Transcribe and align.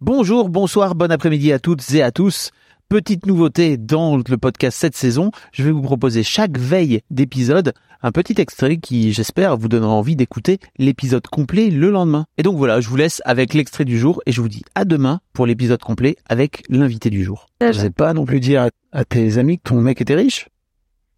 Bonjour, 0.00 0.48
bonsoir, 0.48 0.94
bon 0.94 1.10
après-midi 1.10 1.52
à 1.52 1.58
toutes 1.58 1.92
et 1.92 2.02
à 2.02 2.12
tous. 2.12 2.50
Petite 2.88 3.26
nouveauté 3.26 3.76
dans 3.76 4.16
le 4.16 4.36
podcast 4.38 4.78
cette 4.78 4.96
saison, 4.96 5.30
je 5.52 5.62
vais 5.62 5.72
vous 5.72 5.82
proposer 5.82 6.22
chaque 6.22 6.56
veille 6.56 7.00
d'épisode 7.10 7.72
un 8.00 8.12
petit 8.12 8.40
extrait 8.40 8.76
qui, 8.78 9.12
j'espère, 9.12 9.56
vous 9.56 9.68
donnera 9.68 9.90
envie 9.92 10.14
d'écouter 10.16 10.58
l'épisode 10.78 11.26
complet 11.26 11.68
le 11.68 11.90
lendemain. 11.90 12.26
Et 12.38 12.42
donc 12.44 12.56
voilà, 12.56 12.80
je 12.80 12.88
vous 12.88 12.96
laisse 12.96 13.20
avec 13.24 13.52
l'extrait 13.54 13.84
du 13.84 13.98
jour 13.98 14.22
et 14.24 14.32
je 14.32 14.40
vous 14.40 14.48
dis 14.48 14.62
à 14.76 14.84
demain 14.84 15.20
pour 15.32 15.46
l'épisode 15.46 15.82
complet 15.82 16.16
avec 16.28 16.62
l'invité 16.70 17.10
du 17.10 17.24
jour. 17.24 17.48
Je 17.60 17.72
sais 17.72 17.90
pas 17.90 18.14
non 18.14 18.24
plus 18.24 18.40
dire 18.40 18.68
à, 18.92 19.04
tes 19.04 19.36
amis 19.36 19.58
que 19.58 19.64
ton 19.68 19.80
mec 19.80 20.00
était 20.00 20.14
riche 20.14 20.48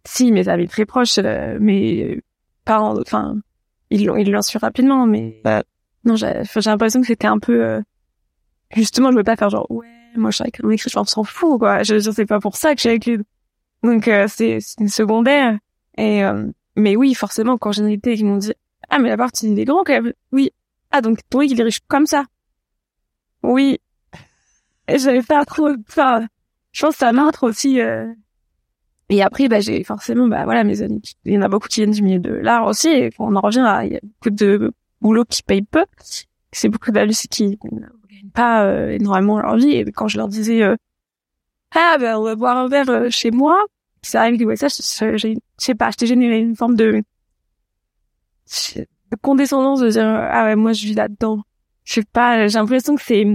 Si, 0.05 0.31
mes 0.31 0.49
amis 0.49 0.67
très 0.67 0.85
proches, 0.85 1.19
euh, 1.19 1.57
mais 1.61 2.03
euh, 2.15 2.21
pas, 2.65 2.79
en- 2.81 2.99
enfin, 2.99 3.35
ils 3.91 4.05
l'ont, 4.05 4.17
ils 4.17 4.29
l'ont 4.31 4.41
su 4.41 4.57
rapidement, 4.57 5.05
mais 5.05 5.39
Bah. 5.43 5.63
non, 6.03 6.15
j'ai, 6.15 6.33
l'impression 6.65 6.99
que 7.01 7.07
c'était 7.07 7.27
un 7.27 7.37
peu, 7.39 7.63
euh, 7.63 7.79
justement, 8.75 9.09
je 9.09 9.13
voulais 9.13 9.23
pas 9.23 9.35
faire 9.35 9.49
genre, 9.49 9.69
ouais, 9.69 9.87
moi, 10.15 10.31
je 10.31 10.35
suis 10.35 10.43
avec 10.43 10.63
un 10.63 10.67
riche, 10.67 10.87
on 10.95 11.05
s'en 11.05 11.23
fout, 11.23 11.59
quoi. 11.59 11.83
Je, 11.83 11.99
je 11.99 12.11
sais 12.11 12.25
pas 12.25 12.39
pour 12.39 12.55
ça 12.55 12.71
que 12.71 12.77
je 12.77 12.81
suis 12.81 12.89
avec 12.89 13.05
lui. 13.05 13.19
Donc, 13.83 14.07
euh, 14.07 14.27
c'est, 14.27 14.59
c'est 14.59 14.79
une 14.79 14.89
secondaire. 14.89 15.57
Et, 15.97 16.23
euh, 16.23 16.47
mais 16.75 16.95
oui, 16.95 17.13
forcément, 17.13 17.57
quand 17.57 17.71
j'ai 17.71 17.91
été, 17.93 18.13
ils 18.13 18.25
m'ont 18.25 18.37
dit, 18.37 18.53
ah, 18.89 18.99
mais 18.99 19.09
l'appart, 19.09 19.41
il 19.43 19.57
est 19.59 19.65
grand, 19.65 19.83
quand 19.83 19.93
même. 19.93 20.13
Oui. 20.31 20.51
Ah, 20.91 21.01
donc, 21.01 21.19
ton 21.29 21.41
il 21.41 21.59
est 21.59 21.63
riche 21.63 21.79
comme 21.87 22.05
ça. 22.05 22.25
Oui. 23.43 23.79
Et 24.87 24.99
j'avais 24.99 25.21
pas 25.21 25.45
trop, 25.45 25.69
enfin, 25.89 26.27
je 26.71 26.81
pense 26.85 26.93
que 26.95 26.99
ça 26.99 27.11
martre 27.11 27.43
aussi, 27.43 27.79
euh, 27.79 28.11
et 29.09 29.21
après, 29.21 29.49
bah, 29.49 29.59
j'ai 29.59 29.83
forcément, 29.83 30.27
bah, 30.27 30.45
voilà, 30.45 30.63
mes 30.63 30.81
amis, 30.81 31.01
il 31.25 31.33
y 31.33 31.37
en 31.37 31.41
a 31.41 31.49
beaucoup 31.49 31.67
qui 31.67 31.81
viennent 31.81 31.91
du 31.91 32.01
milieu 32.01 32.19
de 32.19 32.31
l'art 32.31 32.65
aussi, 32.65 32.87
et 32.87 33.09
on 33.19 33.35
en 33.35 33.41
revient 33.41 33.59
à, 33.59 33.85
il 33.85 33.91
y 33.91 33.97
a 33.97 33.99
beaucoup 34.01 34.29
de 34.29 34.73
boulot 35.01 35.25
qui 35.25 35.43
paye 35.43 35.61
peu. 35.63 35.85
C'est 36.51 36.69
beaucoup 36.69 36.91
aussi 36.91 37.27
qui 37.27 37.47
ne 37.47 37.55
gagnent 37.59 38.31
pas 38.33 38.65
euh, 38.65 38.89
énormément 38.89 39.39
leur 39.39 39.55
vie, 39.57 39.71
et 39.71 39.85
quand 39.91 40.07
je 40.07 40.17
leur 40.17 40.27
disais, 40.27 40.63
euh, 40.63 40.75
ah, 41.75 41.97
ben, 41.99 42.17
on 42.17 42.23
va 42.23 42.35
boire 42.35 42.57
un 42.57 42.67
verre 42.67 42.89
euh, 42.89 43.09
chez 43.09 43.31
moi, 43.31 43.57
ça 44.01 44.21
arrive 44.21 44.39
que, 44.39 44.43
ouais, 44.43 44.55
ça, 44.55 44.67
je, 44.67 45.37
sais 45.57 45.75
pas, 45.75 45.91
j'étais 45.91 46.07
généré 46.07 46.39
une 46.39 46.55
forme 46.55 46.75
de, 46.75 47.03
de 48.75 49.15
condescendance 49.21 49.79
de 49.79 49.89
dire, 49.89 50.05
ah 50.05 50.43
ouais, 50.45 50.55
moi, 50.55 50.73
je 50.73 50.85
vis 50.85 50.95
là-dedans. 50.95 51.43
Je 51.83 51.95
sais 51.95 52.03
pas, 52.11 52.47
j'ai 52.47 52.59
l'impression 52.59 52.95
que 52.95 53.01
c'est, 53.01 53.25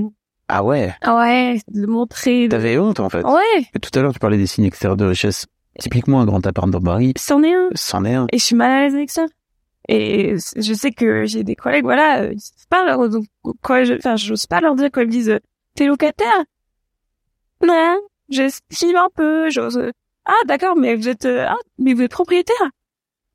Ah 0.49 0.63
ouais, 0.63 0.95
ah 1.03 1.17
ouais, 1.17 1.61
de 1.69 1.87
montrer, 1.87 2.47
t'avais 2.49 2.79
honte 2.79 3.01
en 3.01 3.09
fait. 3.09 3.25
ouais, 3.25 3.67
Et 3.75 3.79
tout 3.81 3.91
à 3.99 4.03
l'heure 4.03 4.13
tu 4.13 4.21
parlais 4.21 4.39
des 4.39 4.47
signes 4.47 4.65
extérieurs 4.65 4.97
de 4.97 5.05
richesse. 5.05 5.47
Typiquement 5.79 6.21
un 6.21 6.25
grand 6.25 6.47
appart 6.47 6.71
dans 6.71 6.81
Paris, 6.81 7.13
c'en 7.19 7.43
est 7.43 7.53
un. 7.53 7.69
c'en 7.75 8.05
est 8.05 8.15
un. 8.15 8.27
et 8.33 8.39
je 8.39 8.45
suis 8.45 8.57
mal 8.57 8.71
à 8.71 8.83
l'aise 8.83 8.95
avec 8.95 9.11
ça. 9.11 9.27
Et 9.89 10.35
je 10.57 10.75
sais 10.75 10.91
que 10.91 11.27
j'ai 11.27 11.45
des 11.45 11.55
collègues, 11.55 11.85
voilà, 11.85 12.23
euh, 12.23 12.33
ils 12.33 12.67
pas 12.69 12.85
leur, 12.85 13.09
donc, 13.09 13.27
quoi, 13.63 13.85
je, 13.85 13.95
enfin, 13.95 14.17
j'ose 14.17 14.47
pas 14.47 14.61
leur 14.61 14.75
dire 14.75 14.91
quand 14.93 15.01
ils 15.03 15.07
me 15.07 15.13
disent, 15.13 15.31
euh, 15.31 15.39
t'es 15.75 15.87
locataire? 15.87 16.45
Non, 17.65 18.01
j'estime 18.29 18.97
un 18.97 19.09
peu, 19.15 19.49
j'ose, 19.51 19.79
euh, 19.79 19.93
ah, 20.25 20.43
d'accord, 20.47 20.77
mais 20.77 20.97
vous 20.97 21.09
êtes, 21.09 21.27
ah, 21.27 21.57
mais 21.79 21.95
vous 21.95 22.03
êtes 22.03 22.11
propriétaire? 22.11 22.71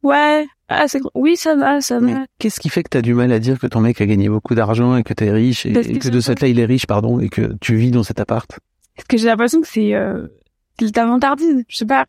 Ouais, 0.04 0.46
ah, 0.68 0.88
c'est, 0.88 1.00
oui, 1.14 1.38
ça 1.38 1.56
va, 1.56 1.80
ça 1.80 2.00
va. 2.00 2.26
qu'est-ce 2.40 2.60
qui 2.60 2.70
fait 2.70 2.82
que 2.82 2.90
t'as 2.90 3.02
du 3.02 3.14
mal 3.14 3.32
à 3.32 3.40
dire 3.40 3.60
que 3.60 3.68
ton 3.68 3.82
mec 3.82 4.02
a 4.02 4.06
gagné 4.06 4.30
beaucoup 4.30 4.56
d'argent 4.56 4.96
et 4.96 5.04
que 5.04 5.14
t'es 5.14 5.30
riche 5.30 5.66
et, 5.66 5.74
que 5.74 6.10
de 6.10 6.20
cette 6.20 6.42
là 6.42 6.48
il 6.48 6.60
est 6.60 6.66
riche 6.66 6.88
pardon 6.88 7.20
et 7.20 7.30
que 7.30 7.54
tu 7.62 7.76
vis 7.76 7.92
dans 7.92 8.04
cet 8.04 8.20
appart? 8.20 8.50
Parce 8.96 9.08
que 9.08 9.18
j'ai 9.18 9.28
l'impression 9.28 9.62
que 9.62 9.68
c'est, 9.68 9.94
euh, 9.94 10.28
la 10.80 11.06
vantardise, 11.06 11.64
je 11.68 11.76
sais 11.76 11.86
pas, 11.86 12.06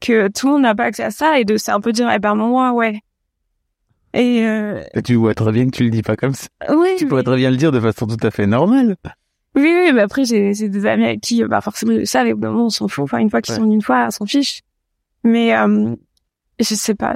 que 0.00 0.28
tout 0.28 0.46
le 0.46 0.52
monde 0.54 0.62
n'a 0.62 0.74
pas 0.74 0.84
accès 0.84 1.04
à 1.04 1.10
ça 1.10 1.38
et 1.38 1.44
de, 1.44 1.56
c'est 1.56 1.70
un 1.70 1.80
peu 1.80 1.92
dire, 1.92 2.10
eh 2.10 2.18
ben, 2.18 2.34
moi, 2.34 2.72
ouais. 2.72 3.00
Et, 4.12 4.44
euh, 4.44 4.82
Et 4.94 5.02
tu 5.02 5.14
vois 5.14 5.34
très 5.34 5.52
bien 5.52 5.66
que 5.66 5.70
tu 5.76 5.84
le 5.84 5.90
dis 5.90 6.02
pas 6.02 6.16
comme 6.16 6.34
ça. 6.34 6.48
oui. 6.70 6.88
Tu 6.98 7.06
pourrais 7.06 7.22
très 7.22 7.36
bien 7.36 7.50
le 7.50 7.56
dire 7.56 7.70
de 7.72 7.80
façon 7.80 8.06
tout 8.06 8.16
à 8.26 8.30
fait 8.30 8.46
normale. 8.46 8.96
Oui, 9.54 9.62
oui, 9.62 9.92
mais 9.92 10.00
après, 10.02 10.24
j'ai, 10.24 10.52
des 10.52 10.86
amis 10.86 11.04
avec 11.04 11.20
qui, 11.20 11.42
bah, 11.44 11.60
forcément, 11.60 11.92
ils 11.92 11.98
le 11.98 12.04
savent, 12.04 12.26
et 12.26 12.32
au 12.32 12.36
bout 12.36 12.42
d'un 12.42 12.50
moment, 12.52 12.66
on 12.66 12.70
s'en 12.70 12.88
fout. 12.88 13.04
Enfin, 13.04 13.18
une 13.18 13.30
fois 13.30 13.40
qu'ils 13.42 13.54
Ouais. 13.54 13.60
sont 13.60 13.70
une 13.70 13.82
fois, 13.82 14.06
on 14.06 14.10
s'en 14.10 14.26
fiche. 14.26 14.62
Mais, 15.24 15.56
euh, 15.56 15.94
je 16.58 16.74
sais 16.74 16.94
pas, 16.94 17.14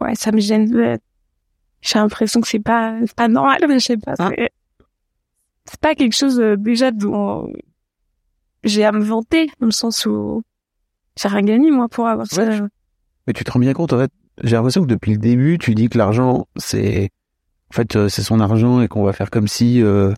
ouais, 0.00 0.14
ça 0.14 0.32
me 0.32 0.40
gêne. 0.40 0.98
J'ai 1.82 1.98
l'impression 1.98 2.40
que 2.40 2.48
c'est 2.48 2.60
pas, 2.60 2.98
pas 3.16 3.28
normal, 3.28 3.60
mais 3.68 3.78
je 3.78 3.84
sais 3.84 3.96
pas. 3.96 4.14
Ah. 4.18 4.30
C'est, 5.66 5.80
pas 5.80 5.94
quelque 5.94 6.16
chose, 6.16 6.40
euh, 6.40 6.56
déjà, 6.56 6.90
dont 6.90 7.52
j'ai 8.64 8.84
à 8.84 8.92
me 8.92 9.02
vanter, 9.02 9.50
dans 9.60 9.66
le 9.66 9.72
sens 9.72 10.04
où 10.06 10.42
j'ai 11.16 11.28
rien 11.28 11.42
gagné, 11.42 11.70
moi, 11.70 11.88
pour 11.88 12.08
avoir 12.08 12.26
ça. 12.26 12.44
Ouais, 12.44 12.60
Mais 13.26 13.32
tu 13.32 13.44
te 13.44 13.50
rends 13.50 13.60
bien 13.60 13.72
compte 13.72 13.92
en 13.92 13.98
fait. 13.98 14.10
J'ai 14.42 14.56
l'impression 14.56 14.82
que 14.82 14.86
depuis 14.86 15.12
le 15.12 15.18
début 15.18 15.58
tu 15.58 15.74
dis 15.74 15.88
que 15.88 15.98
l'argent 15.98 16.46
c'est 16.56 17.10
en 17.72 17.74
fait 17.74 17.96
euh, 17.96 18.08
c'est 18.08 18.22
son 18.22 18.40
argent 18.40 18.80
et 18.80 18.88
qu'on 18.88 19.04
va 19.04 19.12
faire 19.12 19.30
comme 19.30 19.48
si 19.48 19.82
euh, 19.82 20.12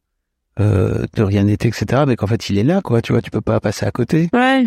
euh, 0.60 1.04
de 1.14 1.22
rien 1.22 1.44
n'était 1.44 1.68
etc. 1.68 2.04
Mais 2.06 2.16
qu'en 2.16 2.26
fait 2.26 2.48
il 2.50 2.58
est 2.58 2.64
là 2.64 2.80
quoi. 2.82 3.02
Tu 3.02 3.12
vois 3.12 3.22
tu 3.22 3.30
peux 3.30 3.40
pas 3.40 3.60
passer 3.60 3.86
à 3.86 3.90
côté. 3.90 4.28
Ouais. 4.32 4.66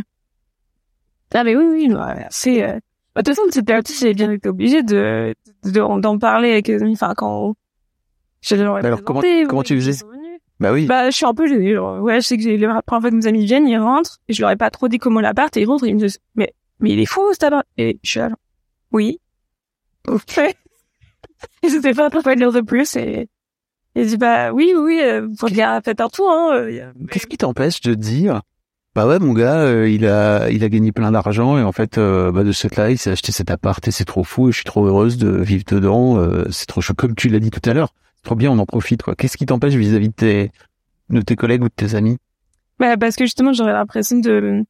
Ah 1.34 1.44
mais 1.44 1.56
oui, 1.56 1.66
oui, 1.90 1.94
c'est... 2.30 2.64
Euh... 2.64 2.80
bah, 3.14 3.22
De 3.22 3.30
toute 3.32 3.36
façon, 3.36 3.42
cette 3.52 3.66
période 3.66 3.86
j'ai 3.88 4.14
bien 4.14 4.32
été 4.32 4.48
obligée 4.48 4.84
de 4.84 5.34
de- 5.64 6.00
d'en 6.00 6.18
parler 6.18 6.52
avec 6.52 6.68
les 6.68 6.82
amis. 6.82 6.94
Enfin, 6.94 7.14
quand 7.16 7.56
je 8.42 8.56
leur 8.56 8.78
ai 8.80 8.86
alors, 8.86 9.04
comment- 9.04 9.22
comment 9.50 9.64
tu 9.64 9.76
faisais. 9.80 10.06
Bah 10.60 10.72
oui. 10.72 10.86
Bah, 10.86 11.10
je 11.10 11.16
suis 11.16 11.26
un 11.26 11.34
peu 11.34 11.48
gênée. 11.48 11.74
genre, 11.74 12.00
Ouais, 12.02 12.22
je 12.22 12.28
sais 12.28 12.38
que 12.38 12.44
j'ai 12.44 12.58
la 12.58 12.82
première 12.84 13.02
fois 13.02 13.10
que 13.10 13.16
mes 13.16 13.28
amis 13.28 13.44
viennent, 13.46 13.68
ils 13.68 13.78
rentrent, 13.78 14.20
et 14.30 14.34
je 14.34 14.42
leur 14.42 14.52
ai 14.52 14.56
pas 14.56 14.70
trop 14.70 14.88
dit 14.88 15.00
comment 15.00 15.20
l'appart, 15.20 15.56
et 15.58 15.62
ils 15.62 15.66
rentrent, 15.66 15.84
et 15.84 15.90
ils 15.90 15.96
me 15.96 16.00
disent, 16.00 16.20
mais, 16.36 16.54
mais 16.80 16.92
il 16.92 17.00
est 17.00 17.06
fou, 17.06 17.22
cet 17.34 17.44
appart. 17.44 17.66
Et 17.78 18.00
je 18.04 18.10
suis 18.10 18.20
là, 18.22 18.30
oui. 18.94 19.20
Je 21.64 21.80
sais 21.82 21.94
pas 21.94 22.10
pourquoi 22.10 22.36
dire 22.36 22.52
de 22.52 22.62
plus, 22.62 22.96
et, 22.96 23.28
je 23.96 24.02
dis, 24.04 24.18
bah, 24.18 24.52
oui, 24.54 24.74
oui, 24.78 25.02
faut 25.38 25.48
bien 25.48 25.82
faites 25.82 26.02
un 26.02 26.10
tour, 26.10 26.30
hein. 26.32 26.52
euh, 26.54 26.92
Qu'est-ce 27.12 27.28
qui 27.28 27.38
t'empêche 27.38 27.82
de 27.82 27.94
dire 27.94 28.42
bah 28.94 29.06
ouais 29.08 29.20
mon 29.20 29.34
gars 29.34 29.60
euh, 29.60 29.90
il 29.90 30.06
a 30.06 30.50
il 30.50 30.64
a 30.64 30.70
gagné 30.70 30.94
plein 30.94 31.12
d'argent 31.12 31.58
et 31.58 31.64
en 31.64 31.74
fait 31.74 31.98
euh, 31.98 32.32
bah 32.32 32.46
de 32.46 32.54
ce 32.54 32.70
là 32.78 32.92
il 32.92 32.98
s'est 32.98 33.12
acheté 33.12 33.34
cet 33.34 33.52
appart 33.52 33.86
et 33.86 33.92
c'est 33.92 34.06
trop 34.06 34.24
fou 34.24 34.48
et 34.48 34.52
je 34.54 34.56
suis 34.56 34.64
trop 34.64 34.86
heureuse 34.86 35.18
de 35.18 35.30
vivre 35.42 35.66
dedans 35.68 36.18
euh, 36.18 36.46
c'est 36.50 36.66
trop 36.66 36.80
chaud 36.80 36.94
comme 36.94 37.14
tu 37.14 37.28
l'as 37.28 37.40
dit 37.40 37.52
tout 37.52 37.70
à 37.70 37.74
l'heure 37.74 37.90
c'est 38.16 38.24
trop 38.24 38.36
bien 38.36 38.50
on 38.52 38.58
en 38.58 38.66
profite 38.66 39.04
quoi 39.04 39.14
qu'est-ce 39.16 39.36
qui 39.36 39.46
t'empêche 39.46 39.74
vis-à-vis 39.74 40.08
de 40.08 40.14
tes 40.14 40.52
de 41.10 41.20
tes 41.20 41.36
collègues 41.36 41.64
ou 41.64 41.68
de 41.68 41.74
tes 41.76 41.94
amis? 41.96 42.16
Bah, 42.80 42.96
parce 42.96 43.18
que 43.18 43.26
justement, 43.26 43.52
j'aurais 43.52 43.74
l'impression 43.74 44.18
de, 44.20 44.64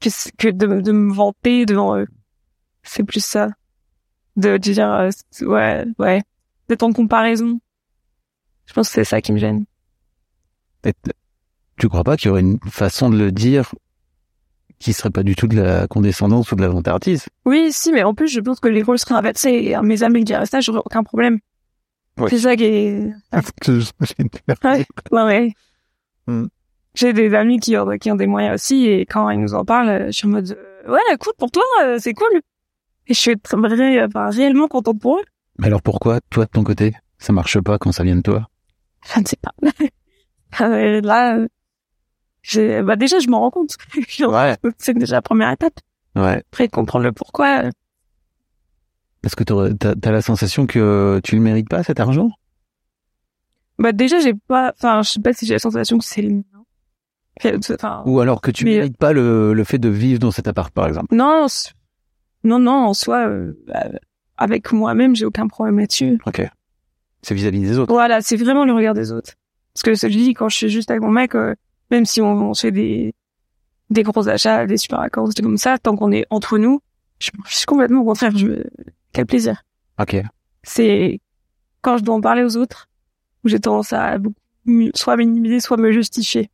que, 0.00 0.10
c- 0.10 0.32
que 0.36 0.48
de, 0.48 0.80
de 0.80 0.90
me 0.90 1.12
vanter 1.12 1.64
devant 1.64 1.96
eux. 1.96 2.08
C'est 2.82 3.04
plus 3.04 3.24
ça. 3.24 3.50
De, 4.36 4.56
dire, 4.56 4.90
euh, 4.90 5.10
ouais, 5.42 5.84
ouais. 5.98 6.22
D'être 6.68 6.82
en 6.82 6.92
comparaison. 6.92 7.60
Je 8.66 8.72
pense 8.72 8.88
que 8.88 8.94
c'est 8.94 9.04
ça 9.04 9.20
qui 9.20 9.32
me 9.32 9.38
gêne. 9.38 9.64
Et 10.84 10.94
tu 11.76 11.88
crois 11.88 12.04
pas 12.04 12.16
qu'il 12.16 12.28
y 12.28 12.30
aurait 12.30 12.40
une 12.40 12.58
façon 12.70 13.10
de 13.10 13.16
le 13.16 13.32
dire 13.32 13.72
qui 14.78 14.92
serait 14.92 15.10
pas 15.10 15.22
du 15.22 15.36
tout 15.36 15.46
de 15.46 15.60
la 15.60 15.86
condescendance 15.86 16.50
ou 16.50 16.56
de 16.56 16.62
la 16.62 16.68
vantardise 16.68 17.26
Oui, 17.44 17.68
si, 17.72 17.92
mais 17.92 18.02
en 18.02 18.14
plus, 18.14 18.28
je 18.28 18.40
pense 18.40 18.58
que 18.58 18.68
les 18.68 18.82
rôles 18.82 18.98
seraient 18.98 19.14
inversés 19.14 19.74
à 19.74 19.82
mes 19.82 20.02
amis 20.02 20.24
diraient 20.24 20.46
ça, 20.46 20.60
j'aurais 20.60 20.82
aucun 20.84 21.04
problème. 21.04 21.38
Ouais. 22.18 22.28
C'est 22.28 22.38
ça 22.38 22.56
qui 22.56 22.64
est, 22.64 23.12
ouais, 24.64 24.86
ouais, 25.12 25.22
ouais. 25.22 25.52
Hmm. 26.26 26.46
J'ai 26.94 27.12
des 27.12 27.34
amis 27.34 27.58
qui 27.58 27.76
ont, 27.76 27.88
qui 27.96 28.10
ont 28.10 28.16
des 28.16 28.26
moyens 28.26 28.54
aussi 28.54 28.86
et 28.86 29.06
quand 29.06 29.30
ils 29.30 29.40
nous 29.40 29.54
en 29.54 29.64
parlent, 29.64 29.88
euh, 29.88 30.06
je 30.06 30.12
suis 30.12 30.26
en 30.26 30.30
mode, 30.30 30.50
euh, 30.50 30.92
ouais, 30.92 31.00
écoute, 31.14 31.34
pour 31.38 31.50
toi, 31.50 31.62
euh, 31.84 31.98
c'est 31.98 32.12
cool. 32.12 32.40
Et 33.08 33.14
je 33.14 33.18
suis 33.18 33.38
très, 33.38 33.56
ré- 33.56 34.04
enfin, 34.04 34.30
réellement 34.30 34.68
contente 34.68 35.00
pour 35.00 35.18
eux. 35.18 35.24
mais 35.58 35.66
alors 35.66 35.82
pourquoi 35.82 36.20
toi 36.30 36.44
de 36.44 36.50
ton 36.50 36.62
côté 36.64 36.94
ça 37.18 37.32
marche 37.32 37.60
pas 37.60 37.78
quand 37.78 37.92
ça 37.92 38.02
vient 38.04 38.16
de 38.16 38.22
toi? 38.22 38.48
Je 39.14 39.20
ne 39.20 39.24
sais 39.26 39.36
pas. 39.40 39.52
Euh, 40.60 41.00
là, 41.00 41.38
euh, 41.38 41.48
j'ai, 42.42 42.82
bah 42.82 42.94
déjà, 42.96 43.18
je 43.20 43.28
m'en 43.28 43.40
rends 43.40 43.50
compte. 43.50 43.76
ouais 44.20 44.56
c'est 44.76 44.92
déjà 44.92 45.16
la 45.16 45.22
première 45.22 45.50
étape. 45.50 45.72
ouais 46.14 46.42
Après, 46.52 46.68
comprendre 46.68 47.04
le 47.04 47.12
pourquoi. 47.12 47.64
euh, 47.64 47.70
parce 49.22 49.34
que 49.34 49.44
t'as 49.44 49.94
as 50.02 50.12
la 50.12 50.20
sensation 50.20 50.66
que 50.66 51.20
tu 51.24 51.36
le 51.36 51.40
mérites 51.40 51.70
pas 51.70 51.82
cet 51.82 52.00
argent? 52.00 52.28
Bah 53.78 53.92
déjà, 53.92 54.20
j'ai 54.20 54.34
pas, 54.34 54.72
enfin, 54.76 55.02
je 55.02 55.08
sais 55.10 55.20
pas 55.20 55.32
si 55.32 55.46
j'ai 55.46 55.54
la 55.54 55.58
sensation 55.58 55.96
que 55.98 56.04
c'est 56.04 56.20
le 56.22 56.30
mien. 56.30 56.42
Enfin, 57.70 58.02
Ou 58.04 58.20
alors 58.20 58.40
que 58.42 58.50
tu 58.50 58.64
Mais- 58.66 58.76
mérites 58.76 58.98
pas 58.98 59.12
le, 59.14 59.54
le 59.54 59.64
fait 59.64 59.78
de 59.78 59.88
vivre 59.88 60.18
dans 60.18 60.30
cet 60.32 60.48
appart, 60.48 60.72
par 60.72 60.86
exemple. 60.86 61.14
non, 61.14 61.46
non, 62.44 62.58
non, 62.58 62.72
en 62.72 62.94
soi, 62.94 63.28
euh, 63.28 63.52
bah, 63.66 63.86
avec 64.36 64.72
moi-même, 64.72 65.14
j'ai 65.14 65.24
aucun 65.24 65.46
problème 65.46 65.78
là-dessus. 65.78 66.18
Ok. 66.26 66.42
C'est 67.22 67.34
vis-à-vis 67.34 67.60
des 67.60 67.78
autres. 67.78 67.92
Voilà, 67.92 68.20
c'est 68.20 68.36
vraiment 68.36 68.64
le 68.64 68.72
regard 68.72 68.94
des 68.94 69.12
autres. 69.12 69.34
Parce 69.74 69.82
que 69.82 69.94
ce 69.94 70.06
que 70.06 70.12
je 70.12 70.18
dis, 70.18 70.34
quand 70.34 70.48
je 70.48 70.56
suis 70.56 70.68
juste 70.68 70.90
avec 70.90 71.02
mon 71.02 71.10
mec, 71.10 71.34
euh, 71.34 71.54
même 71.90 72.04
si 72.04 72.20
on, 72.20 72.54
fait 72.54 72.72
des, 72.72 73.14
des 73.90 74.02
gros 74.02 74.28
achats, 74.28 74.66
des 74.66 74.76
super 74.76 75.00
vacances, 75.00 75.34
des 75.34 75.42
comme 75.42 75.56
ça, 75.56 75.78
tant 75.78 75.96
qu'on 75.96 76.10
est 76.10 76.26
entre 76.30 76.58
nous, 76.58 76.80
je, 77.20 77.30
je 77.48 77.54
suis 77.54 77.66
complètement 77.66 78.00
au 78.00 78.04
contraire, 78.04 78.36
je, 78.36 78.64
quel 79.12 79.26
plaisir. 79.26 79.62
Ok. 80.00 80.16
C'est 80.62 81.20
quand 81.80 81.98
je 81.98 82.02
dois 82.02 82.16
en 82.16 82.20
parler 82.20 82.42
aux 82.42 82.56
autres, 82.56 82.88
où 83.44 83.48
j'ai 83.48 83.60
tendance 83.60 83.92
à 83.92 84.18
beaucoup, 84.18 84.36
soit 84.94 85.16
minimiser, 85.16 85.60
soit 85.60 85.76
me 85.76 85.92
justifier. 85.92 86.50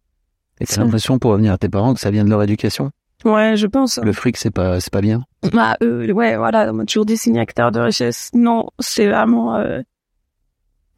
Et 0.60 0.66
t'as 0.66 0.82
l'impression 0.82 1.18
pour 1.18 1.30
revenir 1.32 1.52
à 1.52 1.58
tes 1.58 1.68
parents 1.68 1.94
que 1.94 2.00
ça 2.00 2.10
vient 2.10 2.24
de 2.24 2.30
leur 2.30 2.42
éducation? 2.42 2.90
Ouais, 3.24 3.56
je 3.56 3.66
pense. 3.66 3.98
Le 3.98 4.12
fric, 4.12 4.36
c'est 4.36 4.50
pas, 4.50 4.80
c'est 4.80 4.92
pas 4.92 5.00
bien. 5.00 5.24
Bah, 5.52 5.76
euh, 5.82 6.10
ouais, 6.12 6.36
voilà, 6.36 6.70
on 6.70 6.74
m'a 6.74 6.84
toujours 6.84 7.04
dit 7.04 7.16
signataire 7.16 7.72
de 7.72 7.80
richesse. 7.80 8.30
Non, 8.32 8.68
c'est 8.78 9.08
vraiment, 9.08 9.56
euh, 9.56 9.80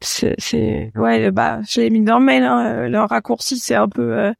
c'est, 0.01 0.35
c'est, 0.37 0.91
ouais, 0.95 1.31
bah, 1.31 1.61
je 1.67 1.81
l'ai 1.81 1.89
mis 1.89 2.01
dans 2.01 2.19
le 2.19 2.25
mail, 2.25 2.43
hein, 2.43 2.65
euh, 2.65 2.89
le 2.89 2.99
raccourci, 2.99 3.57
c'est 3.57 3.75
un 3.75 3.87
peu, 3.89 4.13
euh, 4.17 4.31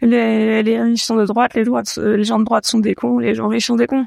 les, 0.00 0.62
les 0.62 0.82
riches 0.82 1.02
sont 1.04 1.16
de 1.16 1.26
droite, 1.26 1.54
les 1.54 1.64
droites, 1.64 1.96
les 1.96 2.24
gens 2.24 2.38
de 2.38 2.44
droite 2.44 2.66
sont 2.66 2.78
des 2.78 2.94
cons, 2.94 3.18
les 3.18 3.34
gens 3.34 3.48
riches 3.48 3.66
sont 3.66 3.76
des 3.76 3.86
cons. 3.86 4.06